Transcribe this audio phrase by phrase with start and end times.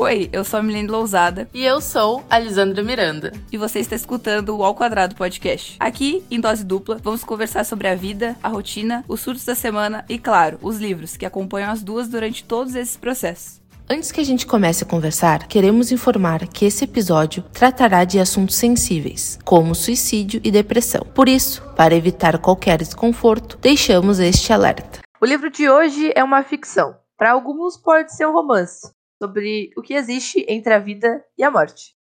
[0.00, 1.48] Oi, eu sou a Milene Lousada.
[1.52, 3.32] E eu sou a Lisandra Miranda.
[3.50, 5.74] E você está escutando o Ao Quadrado Podcast.
[5.80, 10.04] Aqui, em dose dupla, vamos conversar sobre a vida, a rotina, os surtos da semana
[10.08, 13.60] e, claro, os livros que acompanham as duas durante todos esses processos.
[13.90, 18.54] Antes que a gente comece a conversar, queremos informar que esse episódio tratará de assuntos
[18.54, 21.04] sensíveis, como suicídio e depressão.
[21.12, 25.00] Por isso, para evitar qualquer desconforto, deixamos este alerta.
[25.20, 26.94] O livro de hoje é uma ficção.
[27.18, 31.50] Para alguns pode ser um romance, sobre o que existe entre a vida e a
[31.50, 31.96] morte.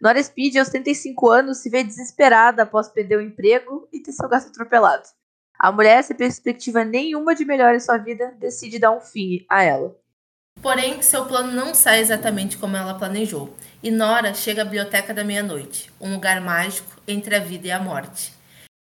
[0.00, 4.28] Nora Speed, aos 35 anos, se vê desesperada após perder o emprego e ter seu
[4.28, 5.04] gato atropelado.
[5.56, 9.62] A mulher, sem perspectiva nenhuma de melhor em sua vida, decide dar um fim a
[9.62, 9.96] ela.
[10.60, 15.22] Porém, seu plano não sai exatamente como ela planejou, e Nora chega à Biblioteca da
[15.22, 18.32] Meia-Noite, um lugar mágico entre a vida e a morte,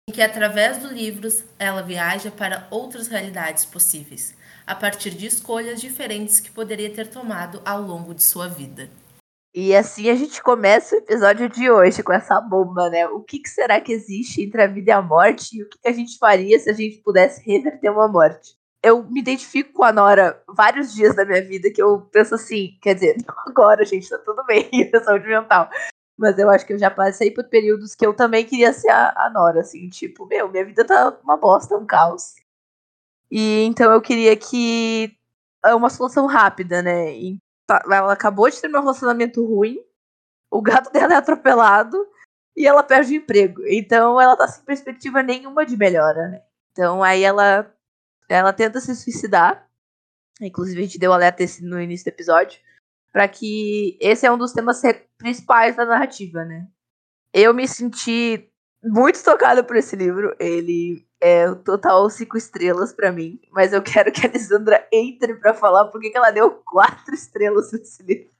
[0.09, 4.35] em que, através dos livros, ela viaja para outras realidades possíveis,
[4.71, 8.89] a partir de escolhas diferentes que poderia ter tomado ao longo de sua vida.
[9.53, 13.05] E assim a gente começa o episódio de hoje com essa bomba, né?
[13.05, 15.57] O que, que será que existe entre a vida e a morte?
[15.57, 18.55] E o que, que a gente faria se a gente pudesse reverter uma morte?
[18.81, 22.77] Eu me identifico com a Nora vários dias da minha vida que eu penso assim,
[22.81, 24.69] quer dizer, agora, gente, tá tudo bem,
[25.03, 25.69] saúde mental.
[26.17, 29.13] Mas eu acho que eu já passei por períodos que eu também queria ser a,
[29.17, 32.35] a Nora, assim, tipo, meu, minha vida tá uma bosta, um caos.
[33.31, 35.17] E então eu queria que.
[35.63, 37.13] É uma solução rápida, né?
[37.13, 39.77] E tá, ela acabou de ter um relacionamento ruim,
[40.51, 41.97] o gato dela é atropelado
[42.55, 43.61] e ela perde o emprego.
[43.67, 46.41] Então ela tá sem perspectiva nenhuma de melhora, né?
[46.71, 47.73] Então aí ela,
[48.27, 49.67] ela tenta se suicidar.
[50.41, 52.59] Inclusive a gente deu alerta no início do episódio.
[53.13, 54.81] para que esse é um dos temas
[55.17, 56.67] principais da narrativa, né?
[57.33, 58.50] Eu me senti
[58.83, 60.35] muito tocada por esse livro.
[60.39, 65.53] Ele é total cinco estrelas para mim, mas eu quero que a Alessandra entre para
[65.53, 68.31] falar porque que ela deu quatro estrelas nesse livro.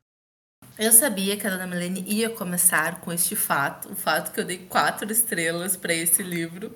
[0.79, 4.45] Eu sabia que a Dona Melene ia começar com este fato, o fato que eu
[4.45, 6.71] dei quatro estrelas para esse livro.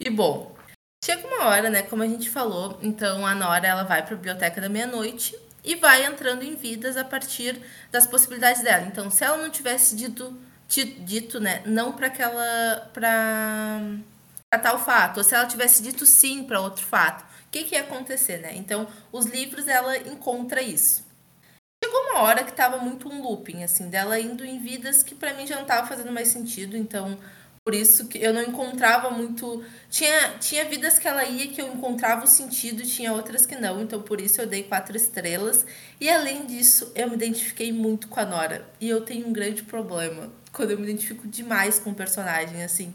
[0.00, 0.56] E bom,
[1.04, 4.16] chega uma hora, né, como a gente falou, então a Nora ela vai para a
[4.16, 7.60] biblioteca da meia-noite e vai entrando em vidas a partir
[7.92, 8.86] das possibilidades dela.
[8.86, 10.36] Então, se ela não tivesse dito,
[10.68, 16.60] dito, né, não para aquela para tal fato, ou se ela tivesse dito sim para
[16.60, 18.54] outro fato, o que, que ia acontecer, né?
[18.54, 21.06] Então, os livros ela encontra isso.
[21.82, 25.34] Chegou uma hora que tava muito um looping, assim, dela indo em vidas que para
[25.34, 27.18] mim já não tava fazendo mais sentido, então
[27.64, 29.62] por isso que eu não encontrava muito.
[29.90, 33.80] Tinha, tinha vidas que ela ia que eu encontrava o sentido, tinha outras que não,
[33.82, 35.66] então por isso eu dei quatro estrelas.
[36.00, 38.66] E além disso, eu me identifiquei muito com a Nora.
[38.80, 42.94] E eu tenho um grande problema quando eu me identifico demais com o personagem, assim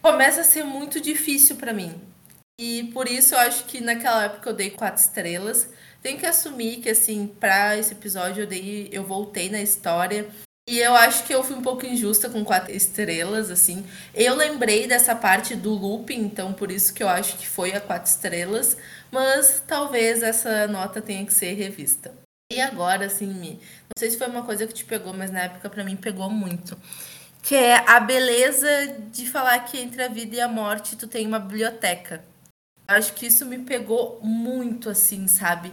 [0.00, 2.00] começa a ser muito difícil para mim.
[2.60, 5.68] E por isso eu acho que naquela época eu dei quatro estrelas.
[6.02, 10.26] Tenho que assumir que assim, para esse episódio eu dei, eu voltei na história
[10.68, 13.84] e eu acho que eu fui um pouco injusta com quatro estrelas, assim.
[14.14, 17.80] Eu lembrei dessa parte do looping, então por isso que eu acho que foi a
[17.80, 18.76] quatro estrelas,
[19.10, 22.12] mas talvez essa nota tenha que ser revista.
[22.50, 25.68] E agora, assim, não sei se foi uma coisa que te pegou, mas na época
[25.68, 26.76] para mim pegou muito
[27.42, 28.68] que é a beleza
[29.10, 32.22] de falar que entre a vida e a morte tu tem uma biblioteca.
[32.86, 35.72] Acho que isso me pegou muito, assim, sabe?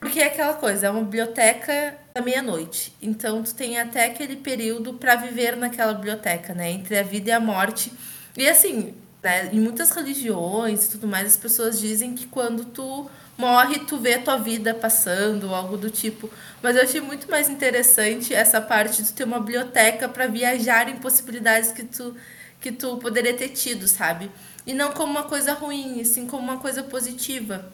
[0.00, 2.94] Porque é aquela coisa, é uma biblioteca da meia-noite.
[3.02, 6.70] Então tu tem até aquele período para viver naquela biblioteca, né?
[6.70, 7.92] Entre a vida e a morte.
[8.36, 13.10] E assim, né, em muitas religiões e tudo mais, as pessoas dizem que quando tu
[13.38, 16.28] morre, tu vê tua vida passando, algo do tipo.
[16.60, 20.96] Mas eu achei muito mais interessante essa parte de ter uma biblioteca para viajar em
[20.96, 22.16] possibilidades que tu,
[22.60, 24.28] que tu poderia ter tido, sabe?
[24.66, 27.70] E não como uma coisa ruim, assim como uma coisa positiva.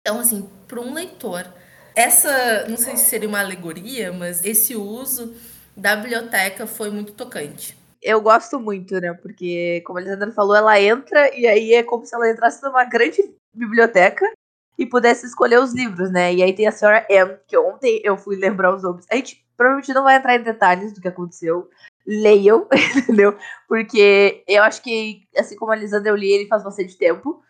[0.00, 1.44] Então, assim, para um leitor,
[1.94, 5.34] essa, não sei se seria uma alegoria, mas esse uso
[5.76, 7.76] da biblioteca foi muito tocante.
[8.00, 9.12] Eu gosto muito, né?
[9.12, 12.84] Porque, como a Alessandra falou, ela entra e aí é como se ela entrasse numa
[12.84, 13.22] grande
[13.52, 14.24] biblioteca
[14.80, 16.32] e pudesse escolher os livros, né?
[16.32, 19.04] E aí tem a senhora M, que ontem eu fui lembrar os nomes.
[19.10, 21.68] A gente provavelmente não vai entrar em detalhes do que aconteceu.
[22.06, 22.66] Leiam,
[22.96, 23.36] entendeu?
[23.68, 27.42] Porque eu acho que, assim como a Lisandra, eu li ele faz bastante tempo.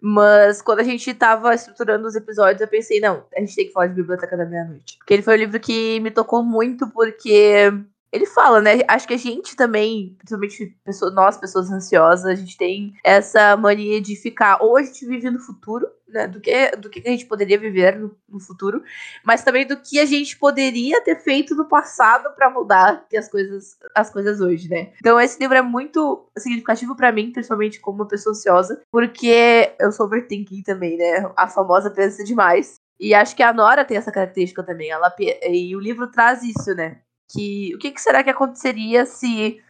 [0.00, 3.72] Mas quando a gente tava estruturando os episódios, eu pensei, não, a gente tem que
[3.72, 4.96] falar de Biblioteca da Meia-Noite.
[4.98, 7.72] Porque ele foi um livro que me tocou muito, porque
[8.12, 8.82] ele fala, né?
[8.86, 14.00] Acho que a gente também, principalmente pessoa, nós, pessoas ansiosas, a gente tem essa mania
[14.00, 16.26] de ficar, ou a gente vive no futuro, né?
[16.26, 18.82] Do que, do que a gente poderia viver no, no futuro,
[19.24, 23.76] mas também do que a gente poderia ter feito no passado para mudar as coisas,
[23.94, 24.92] as coisas hoje, né?
[24.98, 29.90] Então esse livro é muito significativo para mim, principalmente como uma pessoa ansiosa, porque eu
[29.92, 31.30] sou overthinking também, né?
[31.36, 32.76] A famosa pensa demais.
[32.98, 34.90] E acho que a Nora tem essa característica também.
[34.90, 35.14] Ela,
[35.50, 36.98] e o livro traz isso, né?
[37.30, 39.60] Que o que, que será que aconteceria se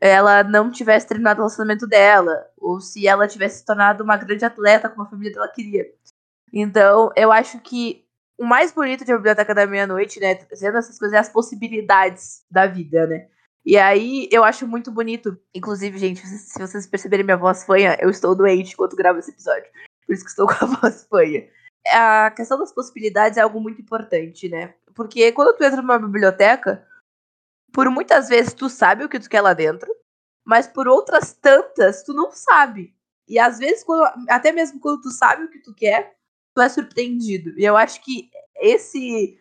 [0.00, 4.44] ela não tivesse terminado o relacionamento dela, ou se ela tivesse se tornado uma grande
[4.44, 5.86] atleta como a família dela queria.
[6.52, 8.04] Então, eu acho que
[8.38, 12.44] o mais bonito de a Biblioteca da Meia-Noite, né, trazendo essas coisas, é as possibilidades
[12.50, 13.28] da vida, né?
[13.64, 18.10] E aí, eu acho muito bonito, inclusive, gente, se vocês perceberem minha voz fanha, eu
[18.10, 19.66] estou doente enquanto gravo esse episódio.
[20.06, 21.48] Por isso que estou com a voz fanha.
[21.88, 24.74] A questão das possibilidades é algo muito importante, né?
[24.94, 26.86] Porque quando tu entra numa biblioteca,
[27.76, 29.94] por muitas vezes tu sabe o que tu quer lá dentro,
[30.42, 32.94] mas por outras tantas tu não sabe.
[33.28, 36.16] E às vezes, quando, até mesmo quando tu sabe o que tu quer,
[36.54, 37.52] tu é surpreendido.
[37.60, 38.30] E eu acho que
[38.62, 39.38] esse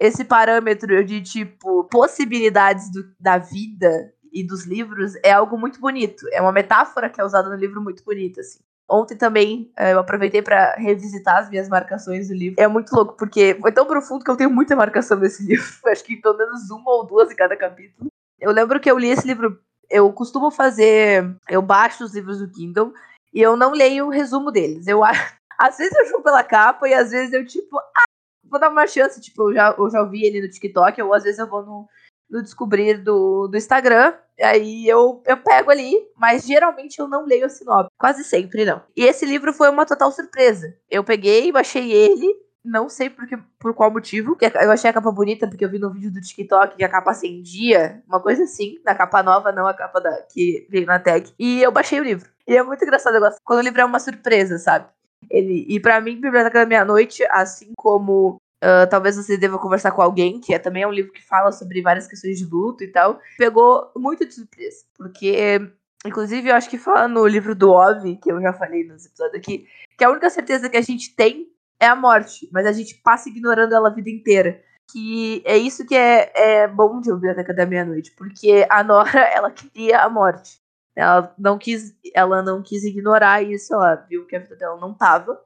[0.00, 6.26] esse parâmetro de tipo possibilidades do, da vida e dos livros é algo muito bonito.
[6.32, 8.60] É uma metáfora que é usada no livro muito bonita, assim.
[8.88, 12.60] Ontem também eh, eu aproveitei para revisitar as minhas marcações do livro.
[12.60, 15.66] É muito louco, porque foi tão profundo que eu tenho muita marcação nesse livro.
[15.86, 18.08] Acho que pelo menos uma ou duas em cada capítulo.
[18.38, 19.58] Eu lembro que eu li esse livro.
[19.90, 21.34] Eu costumo fazer.
[21.48, 22.92] Eu baixo os livros do Kindle
[23.32, 24.86] e eu não leio o resumo deles.
[24.86, 25.00] Eu
[25.58, 28.04] Às vezes eu julgo pela capa e às vezes eu, tipo, ah,
[28.44, 29.20] vou dar uma chance.
[29.20, 31.88] Tipo, eu já, eu já ouvi ele no TikTok, ou às vezes eu vou no,
[32.34, 34.12] no descobrir do, do Instagram.
[34.42, 37.90] Aí eu, eu pego ali, mas geralmente eu não leio a sinopse.
[37.96, 38.82] Quase sempre não.
[38.96, 40.76] E esse livro foi uma total surpresa.
[40.90, 42.26] Eu peguei, baixei ele,
[42.64, 44.36] não sei por, que, por qual motivo.
[44.60, 47.12] Eu achei a capa bonita porque eu vi no vídeo do TikTok que a capa
[47.12, 51.32] acendia, uma coisa assim, na capa nova, não a capa da, que veio na tag.
[51.38, 52.28] E eu baixei o livro.
[52.48, 54.86] E é muito engraçado, gosto quando o livro é uma surpresa, sabe?
[55.30, 60.00] Ele, e para mim, Biblioteca da Meia-Noite, assim como Uh, talvez você deva conversar com
[60.00, 62.88] alguém, que é também é um livro que fala sobre várias questões de luto e
[62.88, 63.20] tal.
[63.36, 65.70] Pegou muito de surpresa, porque,
[66.06, 69.36] inclusive, eu acho que fala no livro do Ove, que eu já falei nos episódios
[69.36, 69.68] aqui,
[69.98, 71.46] que a única certeza que a gente tem
[71.78, 74.62] é a morte, mas a gente passa ignorando ela a vida inteira.
[74.90, 79.50] Que é isso que é, é bom de Biblioteca da Meia-Noite, porque a Nora, ela
[79.50, 80.58] queria a morte.
[80.96, 84.94] Ela não quis, ela não quis ignorar isso, ela viu que a vida dela não
[84.94, 85.38] tava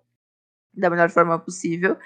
[0.72, 1.96] da melhor forma possível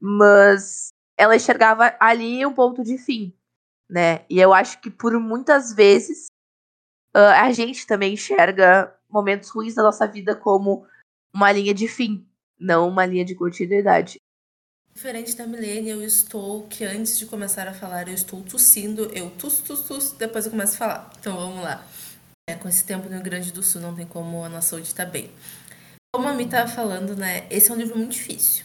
[0.00, 3.32] mas ela enxergava ali um ponto de fim,
[3.88, 4.24] né?
[4.28, 6.26] E eu acho que por muitas vezes
[7.14, 10.86] uh, a gente também enxerga momentos ruins da nossa vida como
[11.32, 12.26] uma linha de fim,
[12.58, 14.18] não uma linha de continuidade.
[14.94, 19.30] Diferente da Milene, eu estou, que antes de começar a falar, eu estou tossindo, eu
[19.30, 21.10] tus, tus, tus, depois eu começo a falar.
[21.18, 21.84] Então vamos lá.
[22.48, 24.88] É, com esse tempo no Rio Grande do Sul não tem como a nossa saúde
[24.88, 25.30] estar tá bem.
[26.12, 28.64] Como a Mi estava falando, né, esse é um livro muito difícil.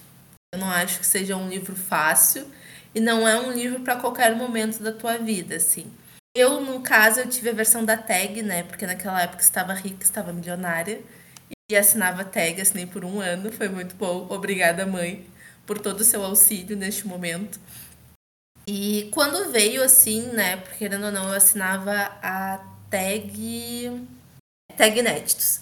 [0.56, 2.50] Eu não acho que seja um livro fácil
[2.94, 5.92] e não é um livro para qualquer momento da tua vida, assim.
[6.34, 8.63] Eu, no caso, eu tive a versão da tag, né?
[8.63, 11.02] Porque naquela época estava rica, estava milionária.
[11.69, 14.28] E assinava tag, assinei por um ano, foi muito bom.
[14.30, 15.28] Obrigada, mãe,
[15.66, 17.60] por todo o seu auxílio neste momento.
[18.66, 20.57] E quando veio assim, né?
[20.57, 22.60] Porque querendo ou não, eu assinava a
[22.90, 24.07] tag.
[24.78, 25.60] Tag Inéditos.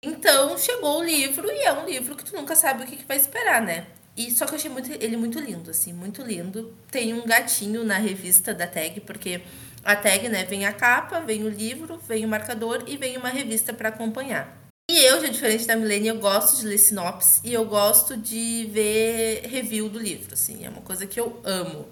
[0.00, 3.04] Então chegou o livro e é um livro que tu nunca sabe o que, que
[3.04, 3.86] vai esperar, né?
[4.16, 6.74] E só que eu achei muito, ele muito lindo, assim, muito lindo.
[6.90, 9.42] Tem um gatinho na revista da tag, porque
[9.84, 13.28] a tag, né, vem a capa, vem o livro, vem o marcador e vem uma
[13.28, 14.66] revista para acompanhar.
[14.90, 18.70] E eu, já diferente da Milene, eu gosto de ler sinopse e eu gosto de
[18.72, 21.88] ver review do livro, assim, é uma coisa que eu amo.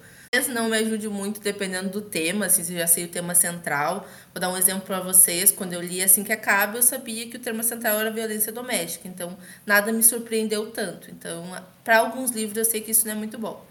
[0.48, 4.06] Não me ajude muito dependendo do tema, assim, se eu já sei o tema central.
[4.32, 5.52] Vou dar um exemplo para vocês.
[5.52, 9.06] Quando eu li Assim que Acaba, eu sabia que o tema central era violência doméstica.
[9.06, 11.10] Então, nada me surpreendeu tanto.
[11.10, 11.44] Então,
[11.84, 13.64] para alguns livros, eu sei que isso não é muito bom.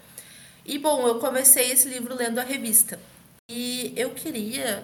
[0.64, 2.98] E, bom, eu comecei esse livro lendo a revista.
[3.50, 4.82] E eu queria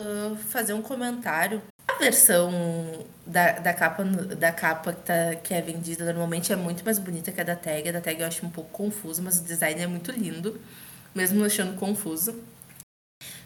[0.00, 1.60] uh, fazer um comentário.
[1.88, 6.84] A versão da, da capa, da capa que, tá, que é vendida normalmente é muito
[6.84, 7.88] mais bonita que a da tag.
[7.88, 10.60] A da tag eu acho um pouco confusa, mas o design é muito lindo
[11.16, 12.40] mesmo achando confuso.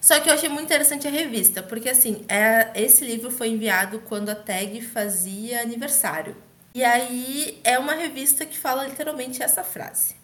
[0.01, 4.01] Só que eu achei muito interessante a revista, porque assim, é, esse livro foi enviado
[4.01, 6.37] quando a tag fazia aniversário.
[6.75, 10.15] E aí é uma revista que fala literalmente essa frase.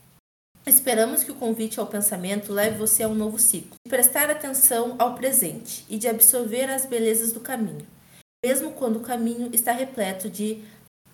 [0.67, 4.97] Esperamos que o convite ao pensamento leve você a um novo ciclo, de prestar atenção
[4.99, 7.87] ao presente e de absorver as belezas do caminho,
[8.45, 10.65] mesmo quando o caminho está repleto de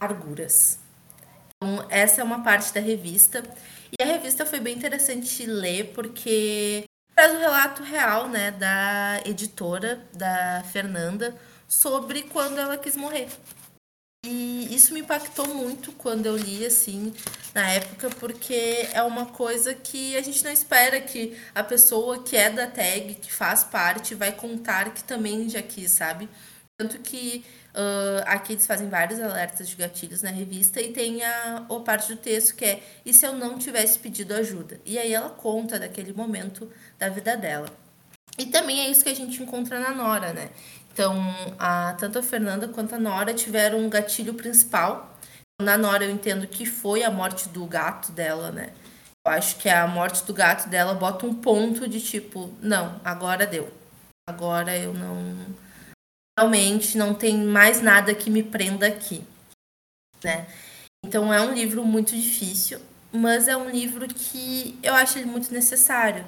[0.01, 0.79] arguras.
[1.63, 3.41] Então, essa é uma parte da revista
[3.97, 6.83] e a revista foi bem interessante ler porque
[7.15, 11.37] traz o relato real, né, da editora, da Fernanda,
[11.69, 13.29] sobre quando ela quis morrer.
[14.27, 17.15] E isso me impactou muito quando eu li, assim,
[17.55, 22.37] na época, porque é uma coisa que a gente não espera que a pessoa que
[22.37, 26.29] é da tag, que faz parte, vai contar que também já quis, sabe?
[26.77, 31.67] Tanto que uh, aqui eles fazem vários alertas de gatilhos na revista e tem a,
[31.69, 34.81] a parte do texto que é e se eu não tivesse pedido ajuda?
[34.85, 37.69] E aí ela conta daquele momento da vida dela.
[38.39, 40.51] E também é isso que a gente encontra na Nora, né?
[40.93, 41.15] Então,
[41.59, 45.17] a, tanto a Fernanda quanto a Nora tiveram um gatilho principal.
[45.61, 48.71] Na Nora, eu entendo que foi a morte do gato dela, né?
[49.25, 53.47] Eu acho que a morte do gato dela bota um ponto de tipo, não, agora
[53.47, 53.73] deu.
[54.29, 55.37] Agora eu não.
[56.39, 59.25] Realmente não tem mais nada que me prenda aqui.
[60.25, 60.47] Né?
[61.05, 62.81] Então é um livro muito difícil,
[63.13, 66.25] mas é um livro que eu acho ele muito necessário.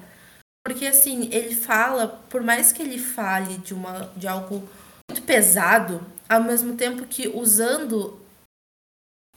[0.64, 4.68] Porque assim, ele fala, por mais que ele fale de, uma, de algo
[5.10, 8.18] muito pesado, ao mesmo tempo que usando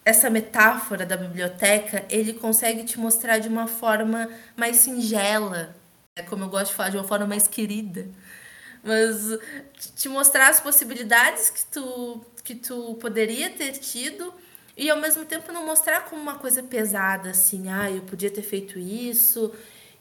[0.06, 5.76] essa metáfora da biblioteca, ele consegue te mostrar de uma forma mais singela,
[6.18, 8.08] é como eu gosto de falar, de uma forma mais querida.
[8.88, 9.38] Mas
[9.98, 14.34] te mostrar as possibilidades que tu, que tu poderia ter tido
[14.78, 18.44] e ao mesmo tempo não mostrar como uma coisa pesada, assim, ah, eu podia ter
[18.44, 19.54] feito isso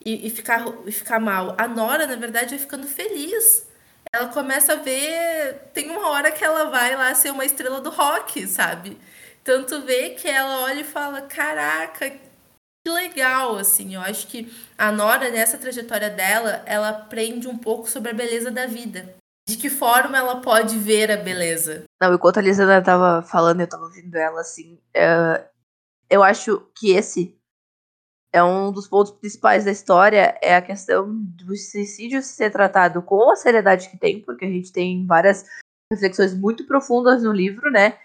[0.04, 1.56] e, e, ficar, e ficar mal.
[1.58, 3.66] A Nora, na verdade, vai ficando feliz.
[4.12, 5.70] Ela começa a ver.
[5.74, 8.96] Tem uma hora que ela vai lá ser uma estrela do rock, sabe?
[9.42, 12.12] Tanto vê que ela olha e fala: Caraca,
[12.88, 13.94] legal, assim.
[13.94, 18.50] Eu acho que a Nora, nessa trajetória dela, ela aprende um pouco sobre a beleza
[18.50, 19.14] da vida.
[19.48, 21.84] De que forma ela pode ver a beleza.
[22.00, 24.74] Não, enquanto a Lisana tava falando, eu tava ouvindo ela, assim.
[24.96, 25.44] Uh,
[26.10, 27.36] eu acho que esse
[28.32, 33.30] é um dos pontos principais da história, é a questão do suicídio ser tratado com
[33.30, 35.46] a seriedade que tem, porque a gente tem várias
[35.90, 37.98] reflexões muito profundas no livro, né?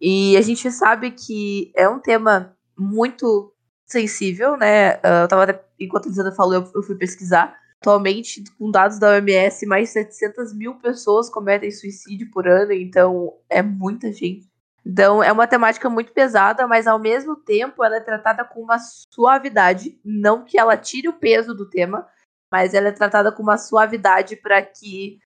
[0.00, 3.54] E a gente sabe que é um tema muito
[3.86, 4.94] sensível, né?
[5.02, 7.56] Ah, eu tava, enquanto a Lisandra falou, eu, fui pesquisar.
[7.80, 13.34] Atualmente, com dados da OMS, mais de 700 mil pessoas cometem suicídio por ano, então
[13.48, 14.48] é muita gente.
[14.84, 18.78] Então, é uma temática muito pesada, mas ao mesmo tempo ela é tratada com uma
[18.78, 20.00] suavidade.
[20.04, 22.06] Não que ela tire o peso do tema,
[22.50, 25.18] mas ela é tratada com uma suavidade para que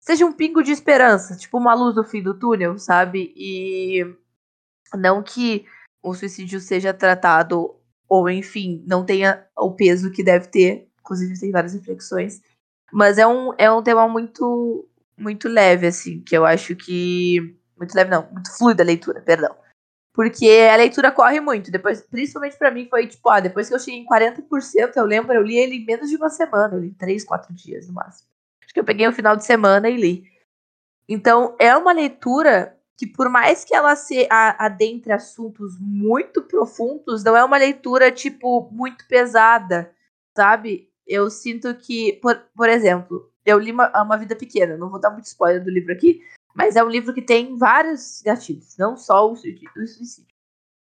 [0.00, 3.32] seja um pingo de esperança, tipo uma luz no fim do túnel, sabe?
[3.36, 4.04] E
[4.94, 5.66] não que
[6.02, 7.76] o suicídio seja tratado,
[8.12, 10.86] ou enfim, não tenha o peso que deve ter.
[11.00, 12.42] Inclusive, tem várias reflexões.
[12.92, 17.56] Mas é um, é um tema muito, muito leve, assim, que eu acho que.
[17.74, 19.56] Muito leve, não, muito fluida a leitura, perdão.
[20.12, 21.70] Porque a leitura corre muito.
[21.70, 25.32] Depois, principalmente para mim, foi tipo, ah, depois que eu cheguei em 40%, eu lembro,
[25.32, 28.28] eu li ele em menos de uma semana, eu li 3, 4 dias no máximo.
[28.62, 30.24] Acho que eu peguei o final de semana e li.
[31.08, 37.36] Então, é uma leitura que, por mais que ela se adentre assuntos muito profundos, não
[37.36, 39.92] é uma leitura, tipo, muito pesada,
[40.36, 40.90] sabe?
[41.06, 45.10] Eu sinto que, por, por exemplo, eu li uma, uma Vida Pequena, não vou dar
[45.10, 46.20] muito spoiler do livro aqui,
[46.54, 50.26] mas é um livro que tem vários gatilhos, não só o suicídio.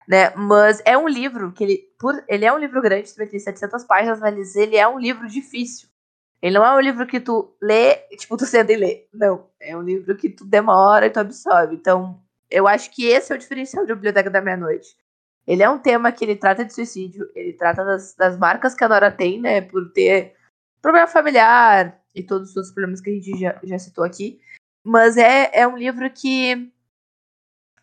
[0.08, 0.34] Né?
[0.36, 4.20] Mas é um livro que ele, por, ele é um livro grande, tem 700 páginas,
[4.20, 5.90] mas ele é um livro difícil.
[6.41, 9.08] Ele não é um livro que tu lê, tipo, tu senta e lê.
[9.13, 9.50] Não.
[9.60, 11.75] É um livro que tu demora e tu absorve.
[11.75, 14.96] Então, eu acho que esse é o diferencial de Biblioteca da Meia-Noite.
[15.48, 18.84] Ele é um tema que ele trata de suicídio, ele trata das, das marcas que
[18.84, 20.36] a Nora tem, né, por ter
[20.82, 24.41] problema familiar e todos os outros problemas que a gente já, já citou aqui.
[24.84, 26.72] Mas é, é um livro que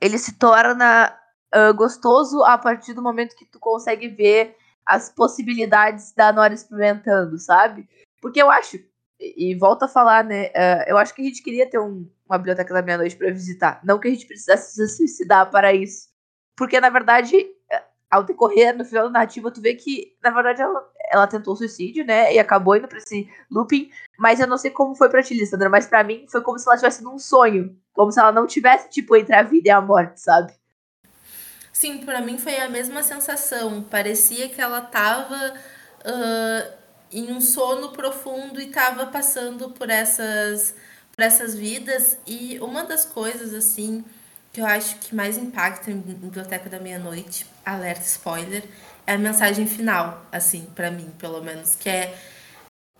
[0.00, 1.18] ele se torna
[1.54, 7.38] uh, gostoso a partir do momento que tu consegue ver as possibilidades da Nora experimentando,
[7.38, 7.88] sabe?
[8.25, 8.78] Porque eu acho,
[9.21, 10.47] e, volto a falar, né?
[10.47, 13.83] Uh, eu acho que a gente queria ter um, uma biblioteca da meia-noite para visitar.
[13.85, 16.09] Não que a gente precisasse se suicidar para isso.
[16.57, 17.37] Porque, na verdade,
[17.71, 21.54] eh, ao decorrer, no final da narrativa, tu vê que, na verdade, ela, ela tentou
[21.54, 22.33] suicídio, né?
[22.33, 23.90] E acabou indo pra esse looping.
[24.19, 25.69] Mas eu não sei como foi pra ti, Lissandra.
[25.69, 27.78] Mas para mim, foi como se ela tivesse num sonho.
[27.93, 30.50] Como se ela não tivesse, tipo, entre a vida e a morte, sabe?
[31.71, 33.83] Sim, para mim foi a mesma sensação.
[33.83, 35.52] Parecia que ela tava.
[36.07, 36.83] Uh
[37.14, 40.75] em um sono profundo e estava passando por essas
[41.14, 44.04] por essas vidas e uma das coisas assim
[44.52, 48.62] que eu acho que mais impacta em Biblioteca da Meia-Noite, alerta spoiler,
[49.04, 52.16] é a mensagem final, assim, para mim, pelo menos, que é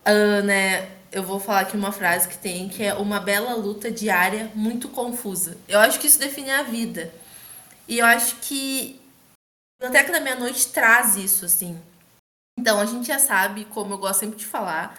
[0.05, 3.89] uh, né, eu vou falar aqui uma frase que tem que é uma bela luta
[3.89, 5.57] diária muito confusa.
[5.67, 7.11] Eu acho que isso define a vida.
[7.87, 8.99] E eu acho que
[9.81, 11.79] Biblioteca da Meia-Noite traz isso, assim.
[12.57, 14.97] Então, a gente já sabe, como eu gosto sempre de falar,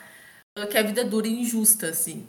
[0.71, 2.27] que a vida dura e injusta, assim.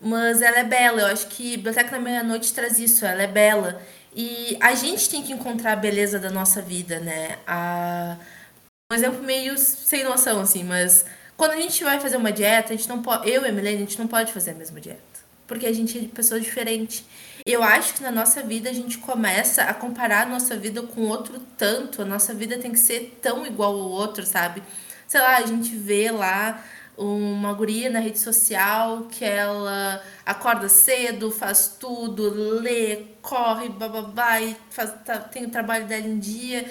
[0.00, 3.82] Mas ela é bela, eu acho que Biblioteca da Meia-Noite traz isso, ela é bela.
[4.14, 7.38] E a gente tem que encontrar a beleza da nossa vida, né?
[7.46, 8.18] A...
[8.92, 11.04] Um exemplo meio sem noção, assim, mas
[11.36, 13.28] quando a gente vai fazer uma dieta, a gente não pode.
[13.30, 15.00] Eu e a Milene, a gente não pode fazer a mesma dieta.
[15.46, 17.04] porque a gente é pessoa diferente.
[17.46, 21.02] Eu acho que na nossa vida a gente começa a comparar a nossa vida com
[21.02, 22.02] outro tanto.
[22.02, 24.62] A nossa vida tem que ser tão igual ao outro, sabe?
[25.06, 26.62] Sei lá, a gente vê lá
[26.96, 32.30] uma guria na rede social que ela acorda cedo, faz tudo,
[32.60, 36.70] lê, corre, bababá, e faz, tá, tem o trabalho dela em dia.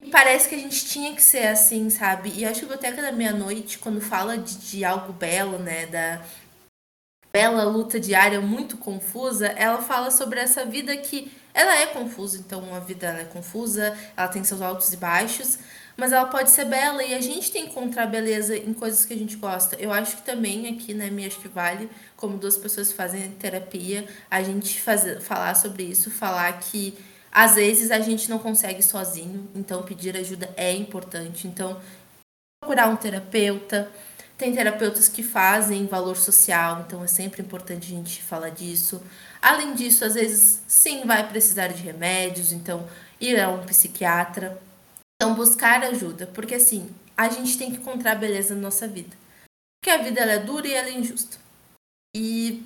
[0.00, 2.32] E parece que a gente tinha que ser assim, sabe?
[2.36, 6.20] E acho que a Biblioteca da Meia-Noite, quando fala de, de algo belo, né, da
[7.34, 12.72] bela luta diária muito confusa, ela fala sobre essa vida que ela é confusa, então
[12.72, 15.58] a vida é confusa, ela tem seus altos e baixos,
[15.96, 19.12] mas ela pode ser bela e a gente tem que encontrar beleza em coisas que
[19.12, 19.74] a gente gosta.
[19.80, 24.06] Eu acho que também aqui, né, me acho que vale, como duas pessoas fazem terapia,
[24.30, 26.96] a gente fazer, falar sobre isso, falar que
[27.32, 31.48] às vezes a gente não consegue sozinho, então pedir ajuda é importante.
[31.48, 31.80] Então,
[32.60, 33.90] procurar um terapeuta.
[34.44, 39.02] Tem terapeutas que fazem valor social, então é sempre importante a gente falar disso.
[39.40, 42.86] Além disso, às vezes, sim, vai precisar de remédios, então
[43.18, 44.60] ir a um psiquiatra.
[45.16, 49.16] Então, buscar ajuda, porque assim, a gente tem que encontrar beleza na nossa vida.
[49.80, 51.38] Porque a vida ela é dura e ela é injusta.
[52.14, 52.62] E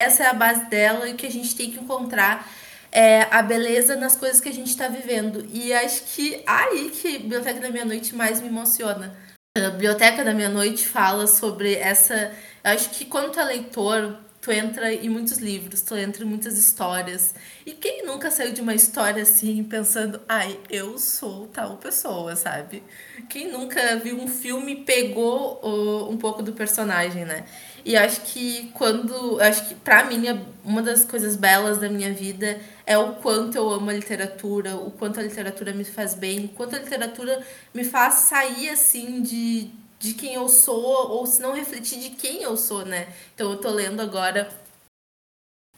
[0.00, 2.50] essa é a base dela e que a gente tem que encontrar
[2.90, 5.46] é, a beleza nas coisas que a gente está vivendo.
[5.52, 9.14] E acho que aí que a Biblioteca da Meia-Noite mais me emociona.
[9.54, 12.32] A Biblioteca da Meia-Noite fala sobre essa.
[12.64, 16.56] Acho que quando tu é leitor, tu entra em muitos livros, tu entra em muitas
[16.56, 17.34] histórias.
[17.66, 22.82] E quem nunca saiu de uma história assim pensando, ai, eu sou tal pessoa, sabe?
[23.28, 27.44] Quem nunca viu um filme pegou uh, um pouco do personagem, né?
[27.84, 29.40] E acho que quando.
[29.40, 30.24] Acho que pra mim,
[30.64, 34.90] uma das coisas belas da minha vida é o quanto eu amo a literatura, o
[34.90, 39.70] quanto a literatura me faz bem, o quanto a literatura me faz sair assim de
[40.02, 43.06] de quem eu sou, ou se não refletir de quem eu sou, né?
[43.34, 44.50] Então eu tô lendo agora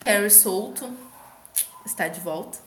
[0.03, 0.91] Harry Solto,
[1.85, 2.59] está de volta,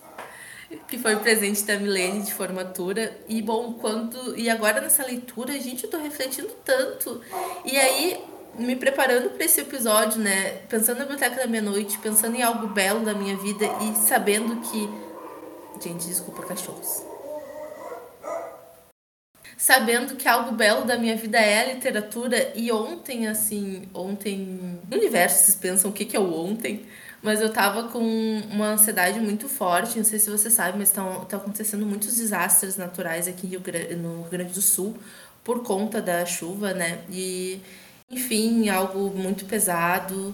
[0.88, 3.20] que foi presente da Milene de formatura.
[3.28, 4.38] E bom, quando.
[4.38, 7.22] E agora nessa leitura, gente, eu tô refletindo tanto.
[7.66, 8.24] E aí,
[8.58, 10.60] me preparando para esse episódio, né?
[10.70, 14.90] Pensando na biblioteca da meia-noite, pensando em algo belo da minha vida e sabendo que.
[15.82, 17.06] Gente, desculpa, cachorros
[19.58, 22.54] sabendo que algo belo da minha vida é a literatura.
[22.56, 24.80] E ontem, assim, ontem.
[24.90, 26.86] No universo, vocês pensam o que, que é o ontem.
[27.22, 28.00] Mas eu tava com
[28.52, 32.78] uma ansiedade muito forte, não sei se você sabe, mas estão tá acontecendo muitos desastres
[32.78, 34.96] naturais aqui no Rio Grande do Sul
[35.44, 37.00] por conta da chuva, né?
[37.10, 37.60] E,
[38.10, 40.34] enfim, algo muito pesado.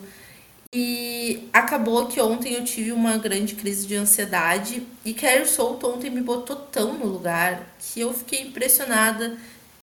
[0.75, 6.09] E acabou que ontem eu tive uma grande crise de ansiedade e Carrie Souto ontem
[6.09, 9.38] me botou tão no lugar que eu fiquei impressionada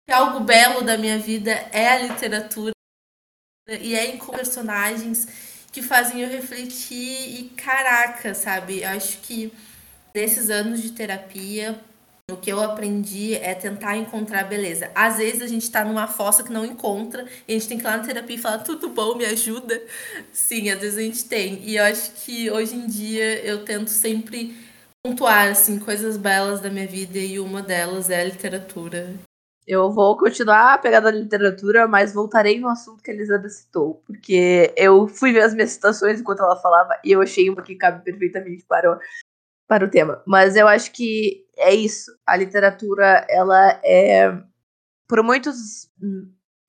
[0.05, 2.73] que algo belo da minha vida é a literatura
[3.67, 5.25] e é em personagens
[5.71, 8.83] que fazem eu refletir e caraca, sabe?
[8.83, 9.53] Acho que
[10.13, 11.79] nesses anos de terapia
[12.31, 14.89] o que eu aprendi é tentar encontrar beleza.
[14.95, 17.83] Às vezes a gente tá numa fossa que não encontra e a gente tem que
[17.83, 19.81] ir lá na terapia e falar: tudo bom, me ajuda?
[20.31, 21.61] Sim, às vezes a gente tem.
[21.63, 24.55] E eu acho que hoje em dia eu tento sempre
[25.05, 29.13] pontuar assim, coisas belas da minha vida e uma delas é a literatura.
[29.65, 34.01] Eu vou continuar a pegada da literatura, mas voltarei no assunto que a Elisada citou,
[34.05, 37.75] porque eu fui ver as minhas citações enquanto ela falava e eu achei uma que
[37.75, 38.99] cabe perfeitamente para
[39.73, 40.21] para o tema.
[40.27, 42.15] Mas eu acho que é isso.
[42.27, 44.31] A literatura, ela é.
[45.07, 45.89] Por muitos,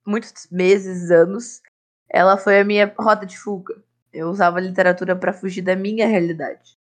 [0.07, 1.61] muitos meses, anos,
[2.09, 3.75] ela foi a minha rota de fuga.
[4.11, 6.79] Eu usava a literatura para fugir da minha realidade.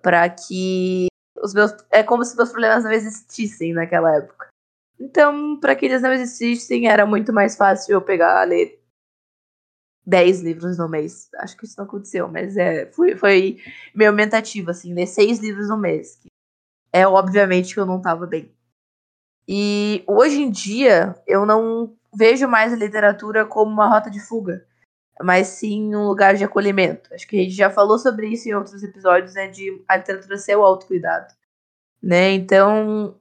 [0.00, 1.08] Para que
[1.42, 1.72] os meus.
[1.90, 4.46] É como se meus problemas não existissem naquela época.
[5.00, 8.79] Então, para que eles não existissem, era muito mais fácil eu pegar, ler
[10.06, 11.28] 10 livros no mês.
[11.36, 13.58] Acho que isso não aconteceu, mas é, foi, foi
[13.94, 16.20] meio aumentativo, assim, ler 6 livros no mês.
[16.92, 18.52] É obviamente que eu não tava bem.
[19.46, 24.66] E hoje em dia, eu não vejo mais a literatura como uma rota de fuga,
[25.22, 27.12] mas sim um lugar de acolhimento.
[27.14, 30.38] Acho que a gente já falou sobre isso em outros episódios, né, de a literatura
[30.38, 31.34] ser o autocuidado.
[32.02, 32.32] Né?
[32.32, 33.18] Então,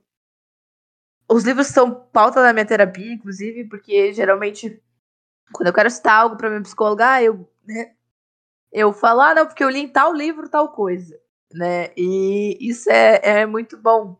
[1.29, 4.81] os livros são pauta da minha terapia, inclusive, porque geralmente
[5.53, 7.93] quando eu quero citar algo para minha psicóloga, ah, eu, né,
[8.71, 11.19] eu falo, ah, não, porque eu li em tal livro tal coisa,
[11.53, 11.91] né?
[11.97, 14.17] E isso é, é muito bom.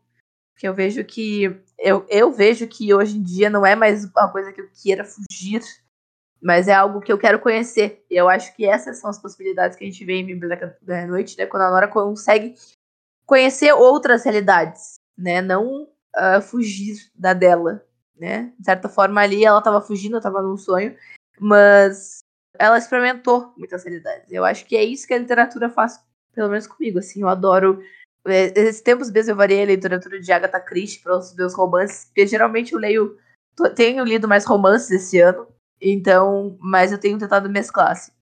[0.52, 1.44] Porque eu vejo que
[1.78, 5.04] eu, eu vejo que hoje em dia não é mais uma coisa que eu queira
[5.04, 5.62] fugir,
[6.42, 8.04] mas é algo que eu quero conhecer.
[8.10, 11.06] E eu acho que essas são as possibilidades que a gente vê em Biblioteca da
[11.06, 11.46] Noite, né?
[11.46, 12.54] Quando a Nora consegue
[13.24, 15.40] conhecer outras realidades, né?
[15.40, 17.84] Não uh, fugir da dela,
[18.16, 18.52] né?
[18.58, 20.96] De certa forma ali ela estava fugindo, estava num sonho,
[21.40, 22.18] mas
[22.58, 24.30] ela experimentou muitas realidades.
[24.30, 25.98] Eu acho que é isso que a literatura faz,
[26.34, 27.82] pelo menos comigo, assim, eu adoro
[28.26, 32.04] é, esses tempos mesmo eu variei a literatura de Agatha Christie para os meus romances,
[32.06, 33.16] porque geralmente eu leio,
[33.74, 35.46] tenho lido mais romances esse ano,
[35.80, 37.92] então, mas eu tenho tentado mesclar.
[37.92, 38.12] Assim.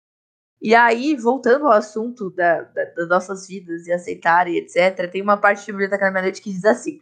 [0.61, 5.23] E aí, voltando ao assunto da, da, das nossas vidas e aceitar e etc., tem
[5.23, 7.01] uma parte de Biblioteca da Meia-Noite que diz assim: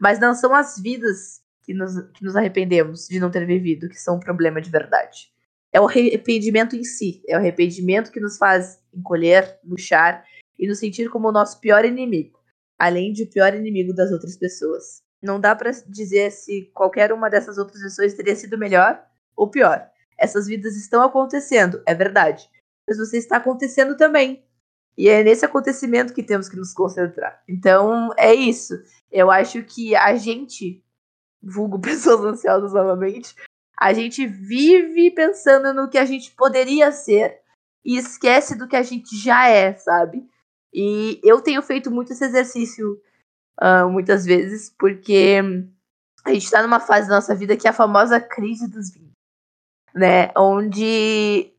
[0.00, 4.00] Mas não são as vidas que nos, que nos arrependemos de não ter vivido que
[4.00, 5.32] são um problema de verdade.
[5.72, 10.24] É o arrependimento em si, é o arrependimento que nos faz encolher, murchar
[10.58, 12.38] e nos sentir como o nosso pior inimigo,
[12.78, 15.02] além de o pior inimigo das outras pessoas.
[15.22, 19.02] Não dá para dizer se qualquer uma dessas outras pessoas teria sido melhor
[19.36, 19.88] ou pior.
[20.16, 22.48] Essas vidas estão acontecendo, é verdade
[22.88, 24.42] mas você está acontecendo também.
[24.96, 27.40] E é nesse acontecimento que temos que nos concentrar.
[27.46, 28.74] Então, é isso.
[29.12, 30.82] Eu acho que a gente,
[31.40, 33.34] vulgo pessoas ansiosas novamente,
[33.80, 37.40] a gente vive pensando no que a gente poderia ser
[37.84, 40.28] e esquece do que a gente já é, sabe?
[40.74, 43.00] E eu tenho feito muito esse exercício
[43.62, 45.40] uh, muitas vezes, porque
[46.24, 49.12] a gente está numa fase da nossa vida que é a famosa crise dos 20,
[49.94, 50.30] né?
[50.36, 51.52] Onde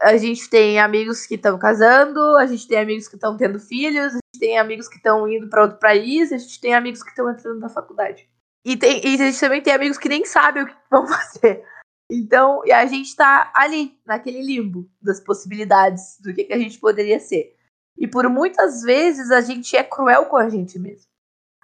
[0.00, 4.14] a gente tem amigos que estão casando, a gente tem amigos que estão tendo filhos,
[4.14, 7.10] a gente tem amigos que estão indo para outro país, a gente tem amigos que
[7.10, 8.27] estão entrando na faculdade.
[8.64, 11.64] E, tem, e a gente também tem amigos que nem sabem o que vão fazer.
[12.10, 16.78] Então, e a gente está ali, naquele limbo das possibilidades, do que, que a gente
[16.78, 17.54] poderia ser.
[17.96, 21.06] E por muitas vezes a gente é cruel com a gente mesmo.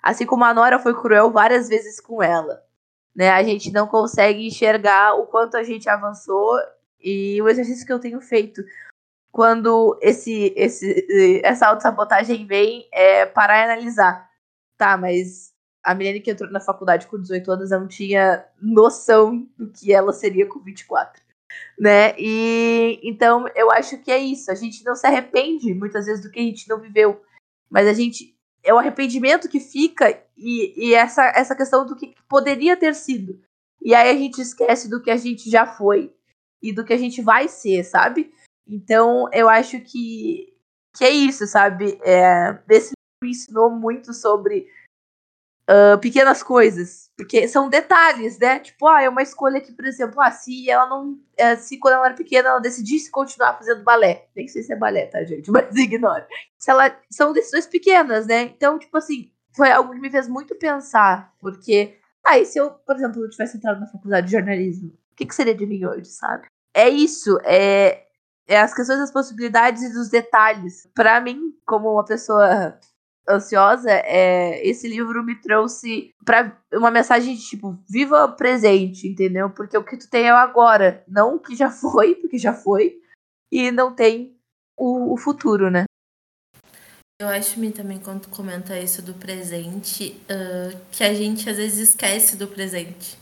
[0.03, 2.63] Assim como a Nora foi cruel várias vezes com ela.
[3.15, 3.31] Né?
[3.31, 6.59] A gente não consegue enxergar o quanto a gente avançou
[7.01, 8.63] e o exercício que eu tenho feito
[9.33, 14.31] quando esse, esse, essa autossabotagem vem é parar e analisar.
[14.77, 15.54] Tá, mas
[15.85, 20.13] a menina que entrou na faculdade com 18 anos não tinha noção do que ela
[20.13, 21.23] seria com 24.
[21.79, 22.15] Né?
[22.19, 24.51] E então eu acho que é isso.
[24.51, 27.23] A gente não se arrepende muitas vezes do que a gente não viveu,
[27.71, 32.15] mas a gente é o arrependimento que fica e, e essa, essa questão do que
[32.29, 33.39] poderia ter sido.
[33.83, 36.15] E aí a gente esquece do que a gente já foi
[36.63, 38.33] e do que a gente vai ser, sabe?
[38.67, 40.57] Então, eu acho que,
[40.97, 41.99] que é isso, sabe?
[42.03, 42.93] É, esse
[43.23, 44.67] me ensinou muito sobre
[45.69, 48.59] uh, pequenas coisas, porque são detalhes, né?
[48.61, 51.19] Tipo, ah, é uma escolha que, por exemplo, ah, se ela não.
[51.37, 54.27] É, se quando ela era pequena ela decidisse continuar fazendo balé.
[54.35, 55.51] Nem sei se é balé, tá, gente?
[55.53, 56.27] Mas ignora.
[56.59, 56.95] Se ela.
[57.11, 58.43] São decisões pequenas, né?
[58.43, 61.99] Então, tipo assim, foi algo que me fez muito pensar, porque.
[62.27, 65.27] Ah, e se eu, por exemplo, eu tivesse entrado na faculdade de jornalismo, o que,
[65.27, 66.47] que seria de mim hoje, sabe?
[66.75, 68.05] é isso, é,
[68.49, 70.89] é as questões das possibilidades e dos detalhes.
[70.93, 72.79] Para mim, como uma pessoa
[73.29, 79.51] ansiosa, é, esse livro me trouxe para uma mensagem de tipo, viva o presente, entendeu?
[79.51, 82.53] Porque o que tu tem é o agora, não o que já foi, porque já
[82.53, 82.97] foi,
[83.51, 84.37] e não tem
[84.77, 85.85] o, o futuro, né?
[87.21, 91.57] Eu acho me também quando tu comenta isso do presente, uh, que a gente às
[91.57, 93.17] vezes esquece do presente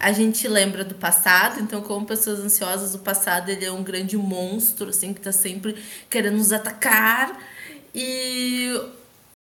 [0.00, 4.16] a gente lembra do passado, então como pessoas ansiosas, o passado ele é um grande
[4.16, 5.76] monstro, assim, que tá sempre
[6.08, 7.38] querendo nos atacar.
[7.94, 8.70] E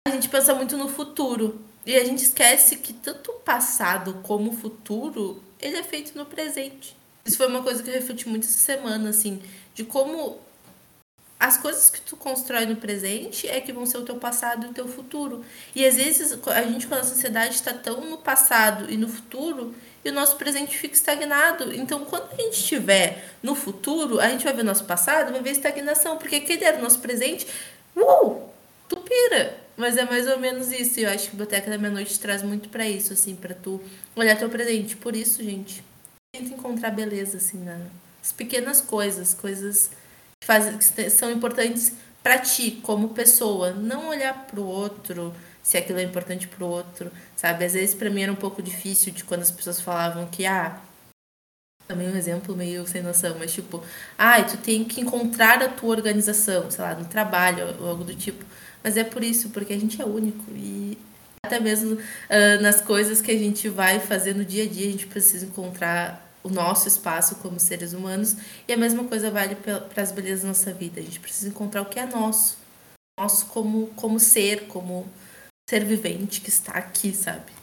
[0.07, 1.61] a gente pensa muito no futuro.
[1.85, 6.27] E a gente esquece que tanto o passado como o futuro, ele é feito no
[6.27, 6.96] presente.
[7.24, 9.42] Isso foi uma coisa que eu refleti muito essa semana, assim,
[9.74, 10.38] de como
[11.40, 14.70] as coisas que tu constrói no presente é que vão ser o teu passado e
[14.70, 15.44] o teu futuro.
[15.74, 19.74] E às vezes a gente com a sociedade está tão no passado e no futuro
[20.05, 21.72] e o nosso presente fica estagnado.
[21.74, 25.51] Então, quando a gente estiver no futuro, a gente vai ver nosso passado, vai ver
[25.51, 27.46] estagnação, porque aquele era o nosso presente,
[27.96, 28.42] uh,
[28.88, 29.57] tu pira.
[29.77, 30.98] Mas é mais ou menos isso.
[30.98, 33.81] E eu acho que a Biblioteca da Meia-Noite traz muito para isso, assim, para tu
[34.16, 34.96] olhar teu presente.
[34.96, 35.85] Por isso, gente,
[36.33, 39.90] tenta encontrar beleza, assim, nas pequenas coisas, coisas
[40.40, 43.70] que, fazem, que são importantes para ti, como pessoa.
[43.70, 47.64] Não olhar pro outro se aquilo é importante pro outro, sabe?
[47.64, 50.81] Às vezes para mim era um pouco difícil de quando as pessoas falavam que, ah,
[51.88, 53.83] também um exemplo meio sem noção, mas tipo,
[54.18, 58.14] ah, tu tem que encontrar a tua organização, sei lá, no trabalho ou algo do
[58.14, 58.44] tipo.
[58.85, 60.98] Mas é por isso, porque a gente é único e
[61.44, 64.92] até mesmo uh, nas coisas que a gente vai fazer no dia a dia, a
[64.92, 70.03] gente precisa encontrar o nosso espaço como seres humanos e a mesma coisa vale para
[70.03, 71.01] as belezas da nossa vida.
[71.01, 72.59] A gente precisa encontrar o que é nosso,
[73.18, 75.09] nosso como, como ser, como
[75.68, 77.58] ser vivente que está aqui, sabe?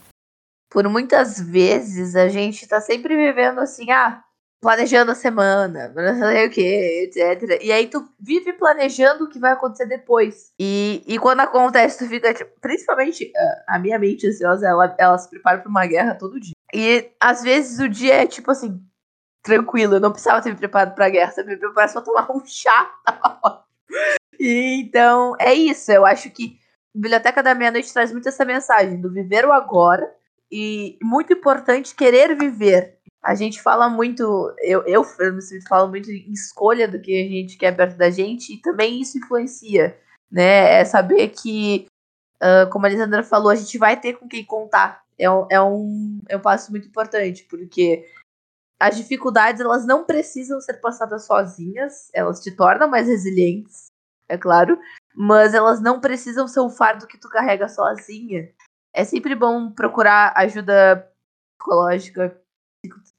[0.75, 4.21] Por muitas vezes a gente tá sempre vivendo assim, ah,
[4.59, 7.63] planejando a semana, não sei o que, etc.
[7.63, 10.51] E aí tu vive planejando o que vai acontecer depois.
[10.59, 13.31] E, e quando acontece, tu fica, tipo, principalmente
[13.69, 16.55] a minha mente ansiosa, ela, ela se prepara pra uma guerra todo dia.
[16.73, 18.77] E às vezes o dia é tipo assim,
[19.41, 22.45] tranquilo, eu não precisava ter me preparado pra guerra, eu me preparado só tomar um
[22.45, 22.91] chá.
[24.38, 25.89] e, então, é isso.
[25.89, 26.59] Eu acho que
[26.93, 30.13] Biblioteca da Meia-Noite traz muito essa mensagem do viver o agora
[30.51, 32.97] e muito importante querer viver.
[33.23, 34.21] A gente fala muito,
[34.62, 38.53] eu, eu, eu falo muito em escolha do que a gente quer perto da gente
[38.53, 39.97] e também isso influencia,
[40.31, 40.79] né?
[40.79, 41.88] É saber que,
[42.36, 45.03] uh, como a Lisandra falou, a gente vai ter com quem contar.
[45.17, 48.05] É um, é, um, é um passo muito importante, porque
[48.79, 53.88] as dificuldades elas não precisam ser passadas sozinhas, elas te tornam mais resilientes,
[54.27, 54.77] é claro,
[55.15, 58.49] mas elas não precisam ser um fardo que tu carrega sozinha.
[58.95, 61.12] É sempre bom procurar ajuda
[61.60, 62.41] psicológica,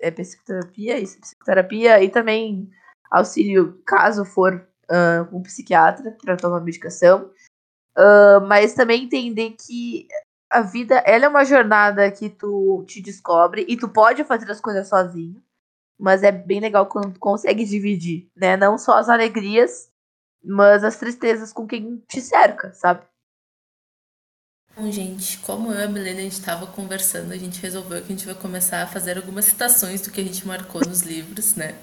[0.01, 2.71] é psicoterapia, isso, psicoterapia e também
[3.11, 7.31] auxílio caso for uh, um psiquiatra para tomar medicação.
[7.95, 10.09] Uh, mas também entender que
[10.51, 14.61] a vida ela é uma jornada que tu te descobre e tu pode fazer as
[14.61, 15.43] coisas sozinho,
[15.99, 18.57] mas é bem legal quando tu consegue dividir, né?
[18.57, 19.91] Não só as alegrias,
[20.43, 23.05] mas as tristezas com quem te cerca, sabe?
[24.77, 28.12] Bom, gente, como eu e a Milena a gente estava conversando, a gente resolveu que
[28.12, 31.55] a gente vai começar a fazer algumas citações do que a gente marcou nos livros,
[31.55, 31.75] né?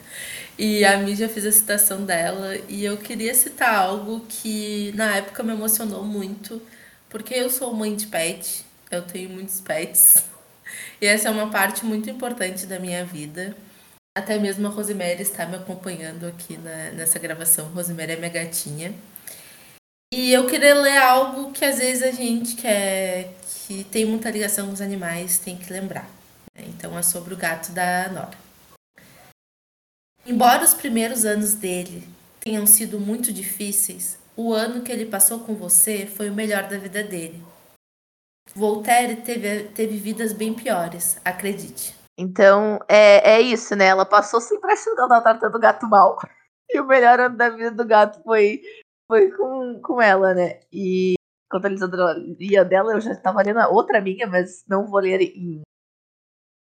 [0.60, 5.18] E a Mi já fez a citação dela e eu queria citar algo que na
[5.18, 6.62] época me emocionou muito,
[7.10, 10.24] porque eu sou mãe de pet, eu tenho muitos pets,
[11.02, 13.58] e essa é uma parte muito importante da minha vida.
[14.16, 17.66] Até mesmo a Rosemary está me acompanhando aqui na, nessa gravação.
[17.70, 18.94] Rosemary é minha gatinha.
[20.16, 23.34] E eu queria ler algo que às vezes a gente quer,
[23.66, 26.08] que tem muita ligação com os animais, tem que lembrar.
[26.56, 26.66] Né?
[26.68, 28.38] Então é sobre o gato da Nora.
[30.24, 32.08] Embora os primeiros anos dele
[32.40, 36.78] tenham sido muito difíceis, o ano que ele passou com você foi o melhor da
[36.78, 37.44] vida dele.
[38.54, 41.96] Voltaire teve, teve vidas bem piores, acredite.
[42.20, 43.88] Então, é, é isso, né?
[43.88, 46.20] Ela passou sempre achando que ela tava tratando o gato mal.
[46.70, 48.62] E o melhor ano da vida do gato foi,
[49.08, 50.62] foi com, com ela, né?
[50.72, 51.16] E
[51.50, 55.22] quando a Lisandra lia dela, eu já estava lendo outra amiga, mas não vou ler
[55.22, 55.62] em,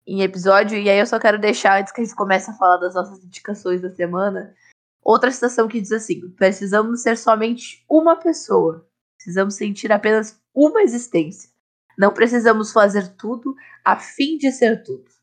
[0.08, 0.78] em episódio.
[0.78, 3.24] E aí eu só quero deixar, antes que a gente comece a falar das nossas
[3.24, 4.54] indicações da semana,
[5.02, 8.88] outra citação que diz assim: precisamos ser somente uma pessoa.
[9.18, 11.50] Precisamos sentir apenas uma existência.
[11.98, 15.16] Não precisamos fazer tudo a fim de ser tudo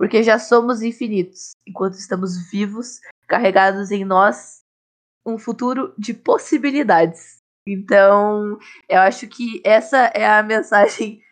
[0.00, 4.59] porque já somos infinitos, enquanto estamos vivos, carregados em nós
[5.24, 7.38] um futuro de possibilidades.
[7.66, 11.22] Então, eu acho que essa é a mensagem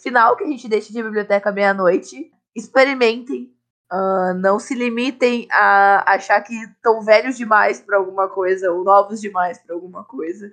[0.00, 2.30] final que a gente deixa de Biblioteca Meia-Noite.
[2.54, 3.52] Experimentem,
[3.92, 9.20] uh, não se limitem a achar que estão velhos demais para alguma coisa ou novos
[9.20, 10.52] demais para alguma coisa.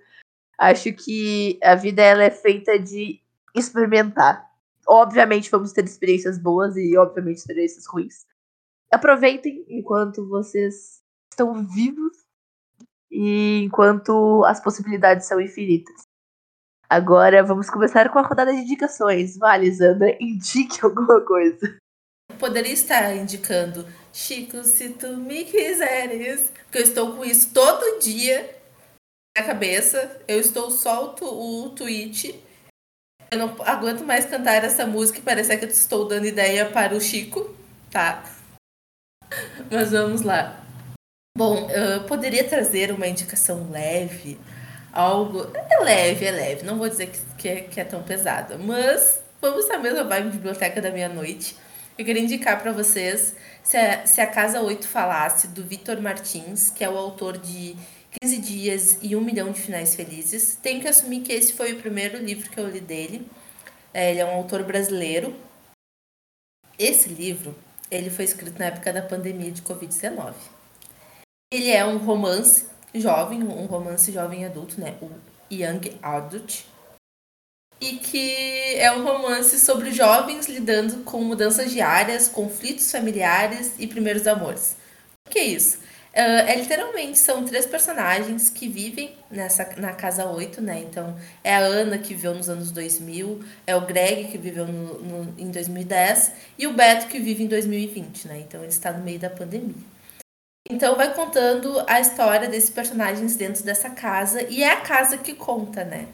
[0.57, 3.19] Acho que a vida ela é feita de
[3.53, 4.45] experimentar
[4.87, 8.25] obviamente vamos ter experiências boas e obviamente experiências ruins.
[8.91, 12.24] Aproveitem enquanto vocês estão vivos
[13.15, 16.03] e enquanto as possibilidades são infinitas.
[16.89, 19.37] Agora vamos começar com a rodada de indicações.
[19.37, 21.77] Vale, Zandra, indique alguma coisa.
[22.39, 28.55] Poderia estar indicando Chico, se tu me quiseres, porque eu estou com isso todo dia
[29.37, 30.21] na cabeça.
[30.27, 32.43] Eu estou solto o tweet
[33.31, 36.95] eu não aguento mais cantar essa música e parece que eu estou dando ideia para
[36.95, 37.53] o Chico,
[37.91, 38.23] tá?
[39.69, 40.64] Mas vamos lá.
[41.37, 44.39] Bom, eu poderia trazer uma indicação leve,
[44.93, 45.45] algo.
[45.69, 49.21] É leve, é leve, não vou dizer que, que, é, que é tão pesada, mas
[49.41, 51.57] vamos na mesma vibe Biblioteca da Meia-Noite.
[51.97, 56.69] Eu queria indicar para vocês se a, se a Casa 8 Falasse, do Vitor Martins,
[56.69, 57.75] que é o autor de
[58.21, 60.57] 15 dias e um milhão de finais felizes.
[60.63, 63.27] Tenho que assumir que esse foi o primeiro livro que eu li dele.
[63.93, 65.35] É, ele é um autor brasileiro.
[66.79, 67.53] Esse livro,
[67.91, 70.54] ele foi escrito na época da pandemia de Covid-19.
[71.55, 74.93] Ele é um romance jovem, um romance jovem adulto, né?
[75.01, 75.09] O
[75.49, 76.65] Young Adult.
[77.79, 84.27] E que é um romance sobre jovens lidando com mudanças diárias, conflitos familiares e primeiros
[84.27, 84.75] amores.
[85.25, 85.77] O que é isso?
[85.77, 90.79] Uh, é literalmente, são três personagens que vivem nessa, na casa 8, né?
[90.79, 94.99] Então, é a Ana que viveu nos anos 2000, é o Greg que viveu no,
[94.99, 98.43] no, em 2010 e o Beto que vive em 2020, né?
[98.45, 99.94] Então, ele está no meio da pandemia.
[100.67, 105.33] Então, vai contando a história desses personagens dentro dessa casa e é a casa que
[105.35, 106.07] conta, né?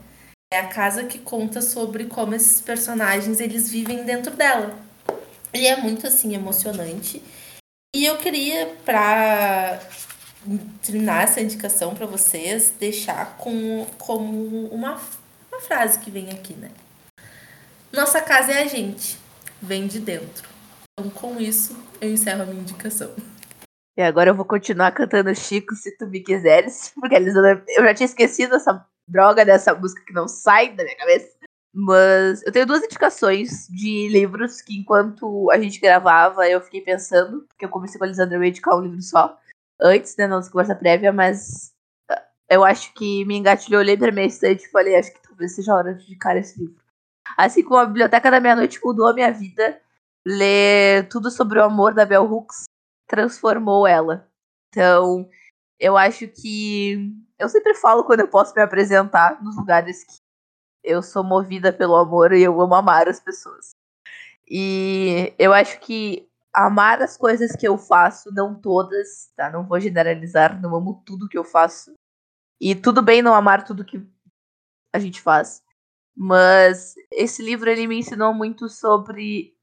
[0.53, 4.77] É a casa que conta sobre como esses personagens eles vivem dentro dela.
[5.53, 7.23] E é muito assim emocionante.
[7.95, 9.79] E eu queria, para
[10.81, 14.99] terminar essa indicação para vocês, deixar com, como uma,
[15.49, 16.71] uma frase que vem aqui, né?
[17.91, 19.17] Nossa casa é a gente,
[19.61, 20.49] vem de dentro.
[20.99, 23.13] Então, com isso, eu encerro a minha indicação.
[23.97, 27.93] E agora eu vou continuar cantando Chico se tu me quiseres, porque eles, eu já
[27.93, 31.37] tinha esquecido essa droga dessa música que não sai da minha cabeça.
[31.73, 37.43] Mas eu tenho duas indicações de livros que, enquanto a gente gravava, eu fiquei pensando,
[37.47, 39.37] porque eu comecei com a Lisandra Wade com um livro só,
[39.79, 41.73] antes, né, na nossa conversa prévia, mas
[42.09, 45.55] ah, eu acho que me engatilhou, olhei pra minha estante e falei, acho que talvez
[45.55, 46.75] seja a hora de indicar esse livro.
[47.37, 49.79] Assim como a Biblioteca da Meia-Noite mudou a minha vida,
[50.25, 52.65] ler tudo sobre o amor da Bell Hooks
[53.11, 54.25] transformou ela.
[54.69, 55.29] Então,
[55.77, 57.13] eu acho que.
[57.37, 60.21] Eu sempre falo quando eu posso me apresentar nos lugares que
[60.83, 63.75] eu sou movida pelo amor e eu amo amar as pessoas.
[64.49, 69.49] E eu acho que amar as coisas que eu faço, não todas, tá?
[69.49, 71.93] Não vou generalizar, não amo tudo que eu faço.
[72.59, 74.07] E tudo bem não amar tudo que
[74.93, 75.63] a gente faz.
[76.15, 79.55] Mas esse livro ele me ensinou muito sobre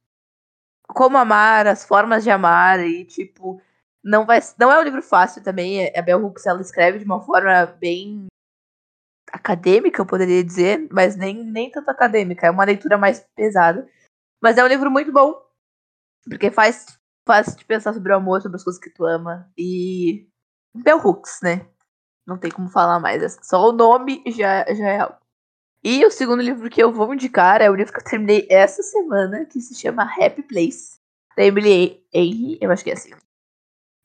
[0.88, 3.60] como amar, as formas de amar e tipo,
[4.02, 5.92] não vai não é um livro fácil também.
[5.96, 8.26] A Bell Hooks ela escreve de uma forma bem
[9.32, 13.86] acadêmica, eu poderia dizer, mas nem, nem tanto acadêmica, é uma leitura mais pesada.
[14.42, 15.34] Mas é um livro muito bom,
[16.28, 19.50] porque faz, faz te pensar sobre o amor, sobre as coisas que tu ama.
[19.58, 20.28] E.
[20.74, 21.66] Bell Hooks, né?
[22.26, 23.22] Não tem como falar mais.
[23.22, 25.16] É só o nome já, já é algo.
[25.90, 28.82] E o segundo livro que eu vou indicar é o livro que eu terminei essa
[28.82, 30.98] semana, que se chama Happy Place,
[31.34, 33.12] da Emily Henry, eu acho que é assim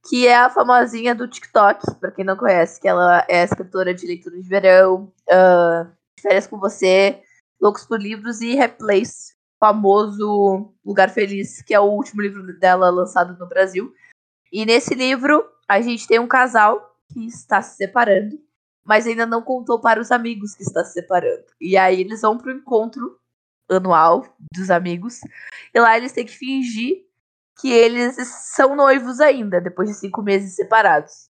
[0.07, 4.07] que é a famosinha do TikTok, para quem não conhece, que ela é escritora de
[4.07, 5.91] leitura de verão, uh,
[6.21, 7.21] Férias com Você,
[7.61, 12.89] Loucos por Livros e Happy Place, famoso Lugar Feliz, que é o último livro dela
[12.89, 13.93] lançado no Brasil.
[14.51, 18.39] E nesse livro, a gente tem um casal que está se separando,
[18.85, 21.45] mas ainda não contou para os amigos que está se separando.
[21.59, 23.17] E aí eles vão pro encontro
[23.69, 25.19] anual dos amigos,
[25.73, 27.05] e lá eles têm que fingir
[27.59, 28.15] que eles
[28.55, 31.29] são noivos ainda, depois de cinco meses separados.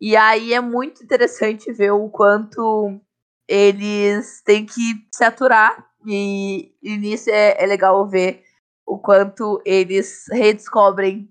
[0.00, 2.98] E aí é muito interessante ver o quanto
[3.46, 5.86] eles têm que se aturar.
[6.06, 8.42] E, e nisso é, é, legal ver
[8.86, 11.30] o quanto eles redescobrem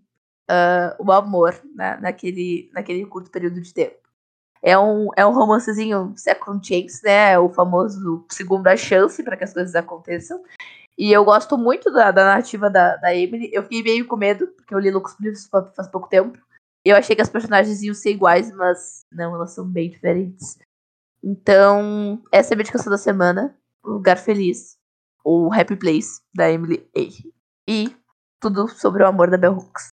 [0.49, 4.08] uh, o amor né, naquele, naquele curto período de tempo.
[4.61, 7.33] É um, é um romancezinho second chance, né?
[7.33, 10.43] É o famoso segunda chance para que as coisas aconteçam.
[10.97, 13.49] E eu gosto muito da, da narrativa da, da Emily.
[13.53, 16.37] Eu fiquei meio com medo, porque eu li Lucas Livros faz pouco tempo.
[16.83, 20.57] Eu achei que as personagens iam ser iguais, mas não, elas são bem diferentes.
[21.23, 23.55] Então, essa é a minha da semana.
[23.83, 24.77] Lugar Feliz.
[25.23, 27.01] Ou Happy Place, da Emily A.
[27.69, 27.95] E
[28.39, 29.89] tudo sobre o amor da Bell Hooks.